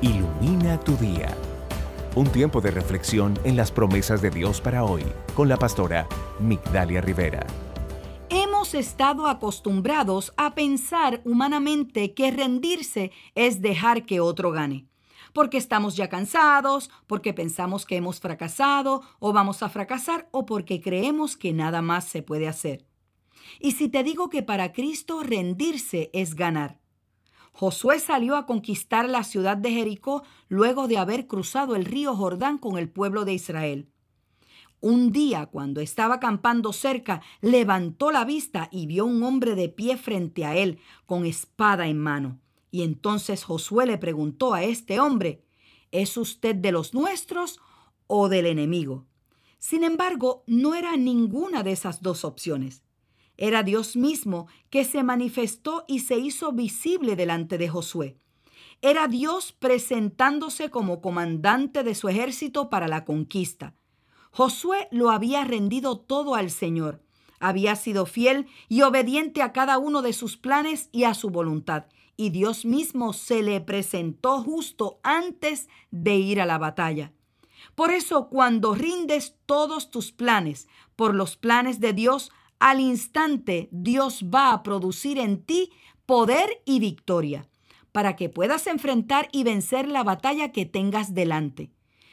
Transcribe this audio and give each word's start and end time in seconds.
Ilumina 0.00 0.78
tu 0.78 0.96
día. 0.96 1.36
Un 2.14 2.28
tiempo 2.28 2.60
de 2.60 2.70
reflexión 2.70 3.36
en 3.42 3.56
las 3.56 3.72
promesas 3.72 4.22
de 4.22 4.30
Dios 4.30 4.60
para 4.60 4.84
hoy 4.84 5.02
con 5.34 5.48
la 5.48 5.56
pastora 5.56 6.06
Migdalia 6.38 7.00
Rivera. 7.00 7.44
Hemos 8.30 8.74
estado 8.74 9.26
acostumbrados 9.26 10.32
a 10.36 10.54
pensar 10.54 11.20
humanamente 11.24 12.14
que 12.14 12.30
rendirse 12.30 13.10
es 13.34 13.60
dejar 13.60 14.06
que 14.06 14.20
otro 14.20 14.52
gane. 14.52 14.86
Porque 15.32 15.58
estamos 15.58 15.96
ya 15.96 16.08
cansados, 16.08 16.90
porque 17.08 17.34
pensamos 17.34 17.84
que 17.84 17.96
hemos 17.96 18.20
fracasado 18.20 19.02
o 19.18 19.32
vamos 19.32 19.64
a 19.64 19.68
fracasar 19.68 20.28
o 20.30 20.46
porque 20.46 20.80
creemos 20.80 21.36
que 21.36 21.52
nada 21.52 21.82
más 21.82 22.04
se 22.04 22.22
puede 22.22 22.46
hacer. 22.46 22.86
Y 23.58 23.72
si 23.72 23.88
te 23.88 24.04
digo 24.04 24.28
que 24.28 24.44
para 24.44 24.72
Cristo 24.72 25.24
rendirse 25.24 26.08
es 26.12 26.36
ganar, 26.36 26.78
Josué 27.58 27.98
salió 27.98 28.36
a 28.36 28.46
conquistar 28.46 29.08
la 29.08 29.24
ciudad 29.24 29.56
de 29.56 29.72
Jericó 29.72 30.22
luego 30.46 30.86
de 30.86 30.96
haber 30.96 31.26
cruzado 31.26 31.74
el 31.74 31.86
río 31.86 32.14
Jordán 32.14 32.56
con 32.56 32.78
el 32.78 32.88
pueblo 32.88 33.24
de 33.24 33.34
Israel. 33.34 33.88
Un 34.80 35.10
día, 35.10 35.46
cuando 35.46 35.80
estaba 35.80 36.14
acampando 36.14 36.72
cerca, 36.72 37.20
levantó 37.40 38.12
la 38.12 38.24
vista 38.24 38.68
y 38.70 38.86
vio 38.86 39.06
un 39.06 39.24
hombre 39.24 39.56
de 39.56 39.68
pie 39.68 39.96
frente 39.96 40.44
a 40.44 40.54
él, 40.54 40.78
con 41.04 41.26
espada 41.26 41.88
en 41.88 41.98
mano. 41.98 42.38
Y 42.70 42.82
entonces 42.82 43.42
Josué 43.42 43.86
le 43.86 43.98
preguntó 43.98 44.54
a 44.54 44.62
este 44.62 45.00
hombre, 45.00 45.42
¿es 45.90 46.16
usted 46.16 46.54
de 46.54 46.70
los 46.70 46.94
nuestros 46.94 47.58
o 48.06 48.28
del 48.28 48.46
enemigo? 48.46 49.08
Sin 49.58 49.82
embargo, 49.82 50.44
no 50.46 50.76
era 50.76 50.96
ninguna 50.96 51.64
de 51.64 51.72
esas 51.72 52.02
dos 52.02 52.24
opciones. 52.24 52.84
Era 53.38 53.62
Dios 53.62 53.96
mismo 53.96 54.48
que 54.68 54.84
se 54.84 55.04
manifestó 55.04 55.84
y 55.86 56.00
se 56.00 56.18
hizo 56.18 56.52
visible 56.52 57.14
delante 57.14 57.56
de 57.56 57.68
Josué. 57.68 58.16
Era 58.82 59.06
Dios 59.06 59.52
presentándose 59.52 60.70
como 60.70 61.00
comandante 61.00 61.84
de 61.84 61.94
su 61.94 62.08
ejército 62.08 62.68
para 62.68 62.88
la 62.88 63.04
conquista. 63.04 63.74
Josué 64.32 64.88
lo 64.90 65.10
había 65.10 65.44
rendido 65.44 65.98
todo 65.98 66.34
al 66.34 66.50
Señor. 66.50 67.00
Había 67.38 67.76
sido 67.76 68.06
fiel 68.06 68.48
y 68.68 68.82
obediente 68.82 69.42
a 69.42 69.52
cada 69.52 69.78
uno 69.78 70.02
de 70.02 70.12
sus 70.12 70.36
planes 70.36 70.88
y 70.90 71.04
a 71.04 71.14
su 71.14 71.30
voluntad. 71.30 71.86
Y 72.16 72.30
Dios 72.30 72.64
mismo 72.64 73.12
se 73.12 73.44
le 73.44 73.60
presentó 73.60 74.42
justo 74.42 74.98
antes 75.04 75.68
de 75.92 76.16
ir 76.16 76.40
a 76.40 76.46
la 76.46 76.58
batalla. 76.58 77.12
Por 77.76 77.92
eso 77.92 78.28
cuando 78.28 78.74
rindes 78.74 79.36
todos 79.46 79.92
tus 79.92 80.10
planes 80.10 80.66
por 80.96 81.14
los 81.14 81.36
planes 81.36 81.78
de 81.78 81.92
Dios, 81.92 82.32
al 82.58 82.80
instante 82.80 83.68
Dios 83.70 84.24
va 84.24 84.52
a 84.52 84.62
producir 84.62 85.18
en 85.18 85.42
ti 85.42 85.70
poder 86.06 86.62
y 86.64 86.80
victoria 86.80 87.48
para 87.92 88.16
que 88.16 88.28
puedas 88.28 88.66
enfrentar 88.66 89.28
y 89.32 89.44
vencer 89.44 89.88
la 89.88 90.04
batalla 90.04 90.52
que 90.52 90.66
tengas 90.66 91.14
delante. 91.14 91.70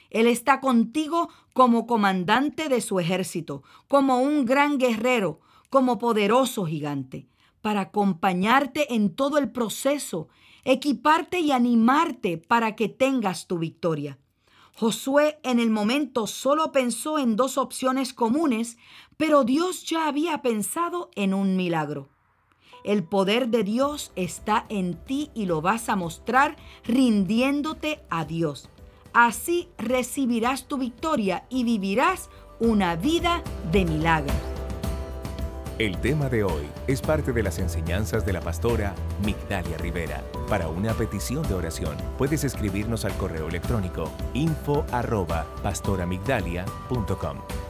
Él 0.10 0.28
está 0.28 0.62
contigo 0.62 1.30
como 1.54 1.86
comandante 1.86 2.70
de 2.70 2.82
su 2.82 3.00
ejército, 3.00 3.64
como 3.88 4.20
un 4.20 4.46
gran 4.46 4.78
guerrero, 4.78 5.42
como 5.70 5.98
poderoso 5.98 6.66
gigante, 6.66 7.28
para 7.62 7.82
acompañarte 7.82 8.96
en 8.96 9.14
todo 9.14 9.38
el 9.38 9.52
proceso, 9.52 10.30
equiparte 10.64 11.40
y 11.40 11.52
animarte 11.52 12.38
para 12.38 12.76
que 12.76 12.88
tengas 12.88 13.48
tu 13.48 13.58
victoria. 13.60 14.18
Josué 14.78 15.40
en 15.44 15.60
el 15.60 15.70
momento 15.70 16.28
solo 16.28 16.74
pensó 16.74 17.18
en 17.18 17.38
dos 17.38 17.58
opciones 17.58 18.14
comunes, 18.14 18.78
pero 19.16 19.46
Dios 19.46 19.86
ya 19.86 20.08
había 20.08 20.42
pensado 20.42 21.10
en 21.16 21.34
un 21.34 21.56
milagro. 21.56 22.10
El 22.84 23.06
poder 23.06 23.48
de 23.48 23.64
Dios 23.64 24.12
está 24.18 24.66
en 24.68 24.96
ti 25.06 25.32
y 25.34 25.46
lo 25.46 25.62
vas 25.62 25.88
a 25.88 25.96
mostrar 25.96 26.58
rindiéndote 26.84 28.04
a 28.10 28.26
Dios. 28.26 28.70
Así 29.14 29.70
recibirás 29.78 30.68
tu 30.68 30.78
victoria 30.78 31.46
y 31.50 31.64
vivirás 31.64 32.30
una 32.60 32.98
vida 32.98 33.44
de 33.72 33.86
milagros. 33.86 34.55
El 35.78 35.98
tema 35.98 36.30
de 36.30 36.46
hoy 36.46 36.70
es 36.88 37.02
parte 37.02 37.34
de 37.34 37.44
las 37.44 37.60
enseñanzas 37.60 38.26
de 38.26 38.32
la 38.32 38.40
pastora 38.40 38.96
Migdalia 39.26 39.78
Rivera. 39.78 40.24
Para 40.48 40.70
una 40.70 40.94
petición 40.94 41.46
de 41.50 41.54
oración, 41.54 41.98
puedes 42.18 42.46
escribirnos 42.46 43.04
al 43.04 43.12
correo 43.18 43.50
electrónico 43.50 44.10
info. 44.34 44.86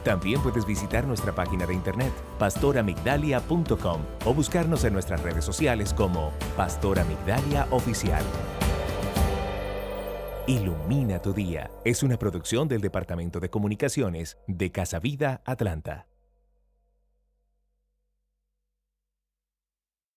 También 0.04 0.40
puedes 0.40 0.64
visitar 0.64 1.04
nuestra 1.04 1.34
página 1.34 1.66
de 1.66 1.74
internet 1.74 2.12
pastoramigdalia.com 2.38 4.00
o 4.24 4.34
buscarnos 4.34 4.84
en 4.84 4.92
nuestras 4.92 5.20
redes 5.24 5.44
sociales 5.44 5.92
como 5.92 6.30
Pastora 6.56 7.04
Migdalia 7.04 7.66
Oficial. 7.72 8.22
Ilumina 10.46 11.20
tu 11.20 11.32
día 11.32 11.72
es 11.84 12.04
una 12.04 12.16
producción 12.18 12.68
del 12.68 12.82
Departamento 12.82 13.40
de 13.40 13.50
Comunicaciones 13.50 14.38
de 14.46 14.70
Casa 14.70 15.00
Vida 15.00 15.42
Atlanta. 15.44 16.06